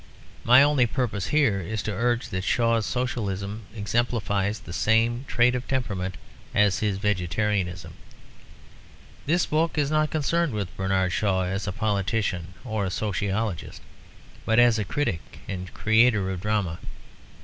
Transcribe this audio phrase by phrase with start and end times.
[0.43, 5.67] My only purpose here is to urge that Shaw's Socialism exemplifies the same trait of
[5.67, 6.15] temperament
[6.55, 7.93] as his vegetarianism.
[9.27, 13.83] This book is not concerned with Bernard Shaw as a politician or a sociologist,
[14.43, 16.79] but as a critic and creator of drama.